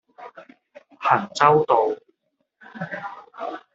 [0.99, 1.95] 衡州道